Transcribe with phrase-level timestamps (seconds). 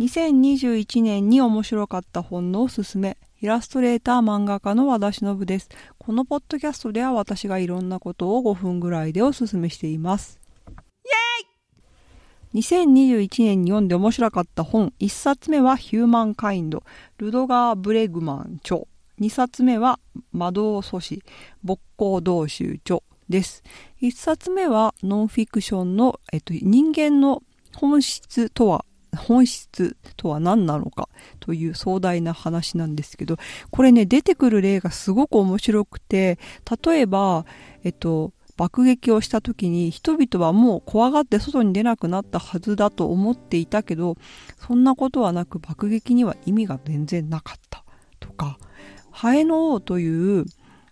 [0.00, 5.68] 2021年に面白かった本のおすすめイラストレーター漫画家の和田忍です。
[5.98, 10.40] このポッドキャストでは私がいろんなことを5分ぐらいでおすすめしています。
[10.66, 16.82] イエーイ！2021年に読んで面白かった本1冊目はヒューマンカインド
[17.18, 18.86] ルドガー・ブレグマン著。
[19.20, 20.00] 2冊目は
[20.32, 21.20] 魔導阻止
[21.62, 23.62] 勃興道州著です。
[24.00, 27.42] 1冊目はノンフィクションの、えっと、人間の
[27.76, 31.08] 本質とは本質とは何なのか
[31.40, 33.36] という壮大な話なんですけど、
[33.70, 36.38] これね、出てくる例がすごく面白くて、
[36.84, 37.44] 例えば、
[37.84, 44.16] えっと、爆撃をした時に人々はもう怖がって外に出なくなったはずだと思っていたけど、
[44.58, 47.84] そんなことはなく爆撃には意味が全然なかった
[48.18, 48.58] とか、
[49.10, 50.44] ハエの王という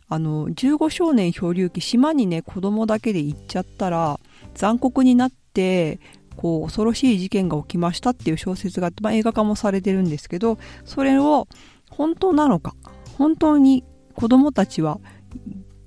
[0.09, 4.19] あの15少年漂流記島にね子供だけで行っちゃったら
[4.55, 6.01] 残酷になって
[6.39, 11.49] こう恐ろしい事件が起きましたっていう小説があって、まあ、映画化もされてるんですけどそれを
[11.91, 12.77] 本当なのか
[13.19, 15.01] 本当に子供たちは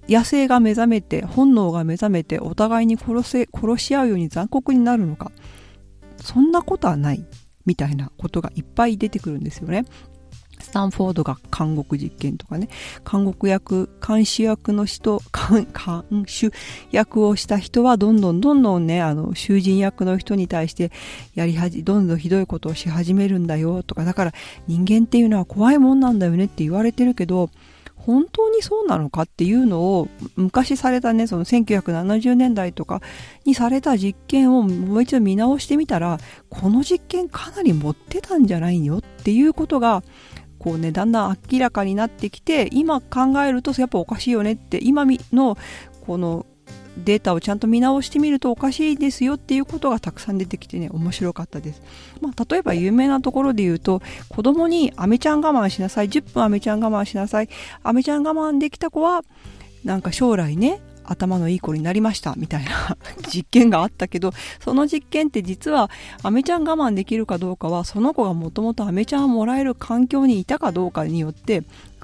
[0.10, 5.32] 野生が目覚めて本能が目覚めてお互いに殺せ殺し合うように残酷になるのか
[6.18, 7.26] そんなことはない
[7.66, 9.86] みたいなことがいっぱい出てくるんですよね。
[10.62, 12.70] スタンフォードが監獄実験とかね、
[13.10, 16.54] 監獄役、監視役の人、監、監守
[16.92, 20.92] 役をした人はどんどんどんどんね、あの、囚人役の人に対して
[21.36, 24.34] やりはじ、どんどんひどいことをし始めるんだよとか、だから
[24.68, 27.50] 人間っていうのは怖いもんなんだよねって言われてるけど、
[28.02, 33.02] 本当にそうなのかっていうのを昔されたねその1970年代とか
[33.46, 40.04] にされた実験をもう一度見直してみたらこの実験かなり持ってたんじゃないよっていうことが
[40.62, 45.58] こうねだんだん明らかになってきて今考えるとやっぱおかしいよねって今の
[46.06, 46.46] この
[46.98, 51.82] データをちゃんと見直してみるとおかしいですよっていうことがたくさん出てきてね面白かったです、
[52.22, 57.50] まあ、例えば有名なところで言うと子供にアメちゃん我慢しなさい10分アメちゃん我慢しなさい
[57.82, 59.24] アメちゃん我慢できた子は
[59.84, 60.80] なんか将来ね
[61.12, 62.98] 頭のいい子になりましたみたいな
[63.34, 64.34] 実験があったけど
[64.64, 65.90] その実験って実は
[66.24, 71.64] アメちゃん我慢できるかどうかはその子がもともとアメちゃんをもらえる環境にいたかどうかによって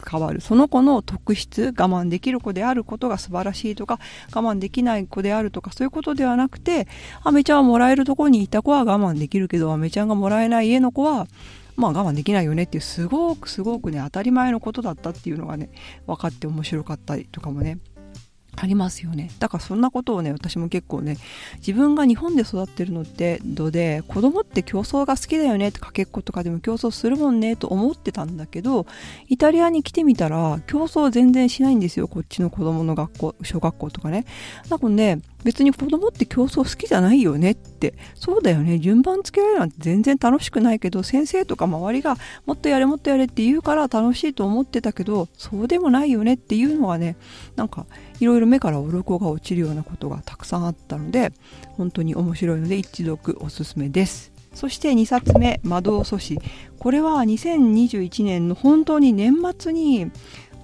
[0.09, 0.41] 変わる。
[0.41, 3.99] その子の特質我慢できる子であることが素晴らしいとか
[4.33, 6.87] 我慢できない子であるとかそういうことではなくて
[7.23, 11.27] アメちゃんをもらえるとこにいた子は我慢できるけどアメちゃんがもらえない家の子は
[11.75, 15.69] まあ我慢できないよねっていうすごくすごくね当たり前のことだったっていうのがね
[16.07, 17.77] 分かって面白かったりとかもね
[18.59, 19.29] ありますよね。
[19.39, 21.17] だからそんなことをね、私も結構ね、
[21.59, 28.87] 自分が日本で育ってるのってどで、子供って競争が好きだよねってかけっことかでも競争するもんねと思ってたんだけど、
[29.27, 32.07] イタリアに来てみたら競争全然しないんですよ。
[32.07, 34.25] こっちの子供の学校、小学校とかね。
[34.69, 37.93] だからね、別に子供って競争好きじゃないよねって。
[38.15, 38.79] そうだよね。
[38.79, 47.15] 順番つけられるなんて全然楽しくないけど、先生とか周りがもっとやれもっとやれって言うから楽しいと思ってたけど、そうでもないよねっていうのがね、
[47.55, 47.85] なんか
[48.19, 51.31] いろいろ目から鱗が落ちるようなことがたくさんあったので、
[51.77, 54.33] 本当に面白いので一読おすすめです。
[54.53, 56.41] そして2冊目、魔導阻止。
[56.77, 60.11] これは2021年の本当に年末に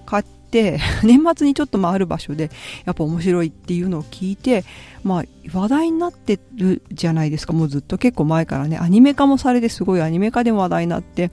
[0.05, 2.51] 買って、 年末にちょっと回る場所で、
[2.85, 4.63] やっぱ面白いっていうのを聞いて、
[5.03, 7.53] まあ話題になってるじゃないですか。
[7.53, 11.31] もうずっと結構前からね、アニメ化もされてすごいアニメ化でも話題になって、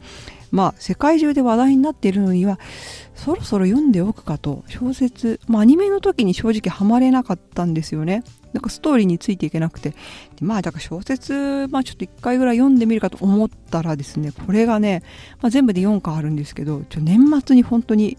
[0.51, 2.59] まあ世界中で話題になっているのには
[3.15, 4.65] そろそろ読んでおくかと。
[4.67, 8.25] 小説、まあ、アニメの時に正直ハマれなかったんですよね。
[8.53, 9.95] なんかストーリーについていけなくて。
[10.41, 15.03] まあだから小説まあちょっと一回ぐらい読んでみるかと思ったらですねこれがね、
[15.43, 18.17] まあ、全部で4巻あるんですけどちょ年末に本当に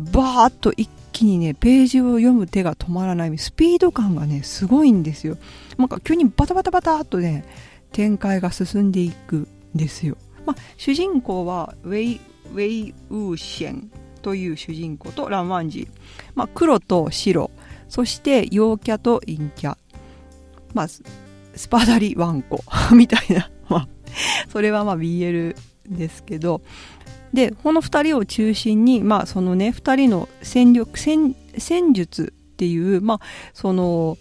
[0.00, 3.38] バーッと一気にねページを読む手が止まらない。
[3.38, 5.36] スピード感がねすごいんですよ。
[5.76, 7.44] なんか急にバタバタバタっとね
[7.92, 10.16] 展開が進んでいくんですよ。
[10.46, 12.20] まあ、主人公はウェイ・
[12.52, 13.90] ウェイ・ウーシェン
[14.22, 15.88] という主人公とランワンジー、
[16.34, 17.50] まあ、黒と白。
[17.88, 19.76] そして陽キャと陰キャ、
[20.74, 21.02] まあ、ス
[21.68, 22.62] パダリワンコ。
[22.94, 23.50] みたいな、
[24.48, 25.56] それはまあ BL
[25.88, 26.62] ですけど。
[27.32, 33.20] でこの2人を中心に、まあそのね、2人の戦力戦戦術っていう、まあ、
[33.54, 34.18] その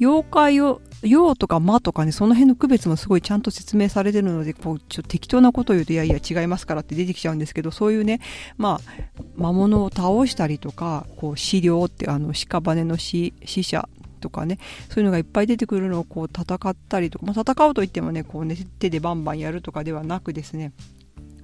[0.00, 8.20] 妖怪を陽とか魔とかね、その辺の区別もすごいちゃんと説明されてるので、こう、ちょ適当なことを言うと、いやいや違いますからって出てきちゃうんですけど、そういうね、
[8.56, 13.88] まあ、魔物を倒したりとか、こう、資料って、あの、屍の死死者
[14.20, 14.58] とかね、
[14.88, 20.72] そういうのがいっぱい出てくるのをこう戦ったりとか、まあ、戦うといってもね、こうね、手でバンバンやるとかではなくですね、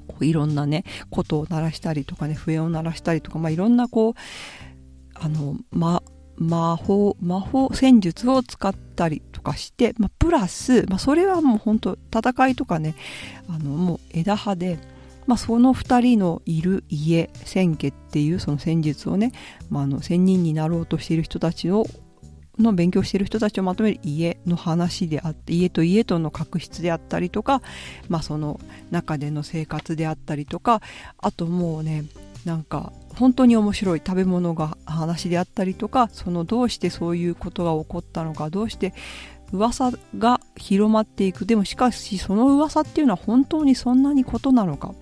[0.08, 4.14] こういろんなね、琴を鳴らしたりとかね、笛を鳴らしたりとか、まあ、いろんなこう、
[5.14, 6.02] あの、ま、
[6.36, 12.94] 魔法、魔法戦術を使ったりとかして、まあ、プラス、まあ、それはもう本当戦いとかね、
[13.48, 14.78] あの、もう枝葉で、
[15.26, 19.32] まあ、その2人のいる家千家っていうその戦術をね、
[19.68, 21.84] まあ、あの仙人になろうとしている人たちを
[22.58, 27.62] の勉強してる人たちをまとめる家の話であって家と家との確執であったりとか、
[28.08, 28.60] まあ、その
[28.90, 30.82] 中での生活であったりとか
[31.18, 32.04] あともうね
[32.44, 38.94] なんか本当に面白い食べ物が話であったりとかそのどうしてそういうことが起こったのかどうして
[39.52, 41.46] 噂が広まっていく。
[41.46, 44.94] でもしかしその噂っていうのは本当にそんなにことなのか。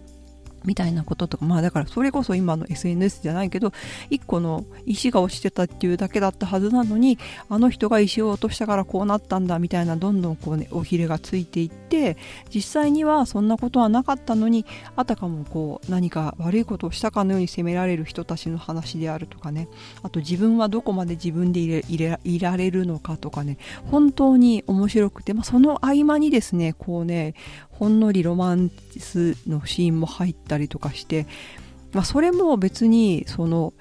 [0.65, 3.73] みたいなこととかまあだからそれこそ今の SNS じゃないけど
[4.11, 7.19] 1個の石が落ちてたっていうだけだったはずなのに
[7.49, 12.17] あの人が石を落としたからこうなったんだみたいなどんどんこうねおひれがついていって
[12.53, 14.67] 実際にはそんなことはなかったのに
[14.97, 19.69] あたかもこう何か悪いことをしたかのように責められる人たちの話であるとかね
[20.03, 23.59] あと自分はどこまで自分でいれいれいられるのかとかね
[23.91, 27.35] 本当に面白くて、まあ、その合間にですねこうね
[27.79, 31.27] ほんのりロマンスのシーンも入ったりとかして、
[31.93, 33.75] まあ、それも別にその、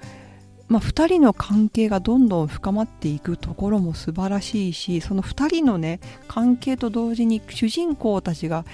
[0.68, 8.64] まあ、2人の関係がどんどん深まっていくところも素晴らしいしその2人のね関係と同時に主人公たちが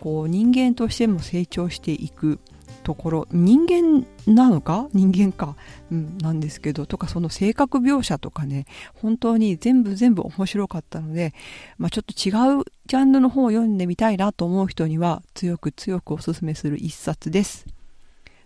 [0.00, 2.38] こう人間としても成長していく。
[2.82, 4.88] ところ人間なのか？
[4.92, 5.56] 人間か、
[5.90, 11.32] うん、なんですけどとかその性格描写とかね本当に全部全部面白かったので、
[11.78, 17.66] まあ、ちょっと違うジャンルの本を読んでみたいなと思う人には強く強くおすすめする一冊です。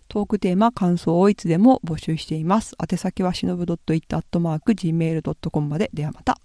[0.09, 2.77] トークテーマ、感想をいつでも募集しています。
[2.81, 5.89] 宛先はしのぶ .it.gmail.com まで。
[5.93, 6.39] ではまた。